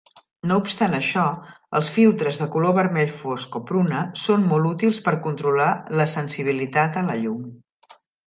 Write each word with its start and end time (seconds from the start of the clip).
No 0.51 0.55
obstant 0.59 0.93
això, 0.99 1.25
els 1.79 1.89
filtres 1.97 2.39
de 2.43 2.47
color 2.55 2.73
vermell 2.77 3.11
fosc 3.19 3.59
o 3.61 3.61
pruna 3.71 4.01
són 4.23 4.47
molt 4.53 4.69
útils 4.71 5.03
per 5.09 5.15
controlar 5.29 5.69
la 6.01 6.09
sensibilitat 6.17 7.01
a 7.03 7.07
la 7.11 7.19
llum. 7.25 7.47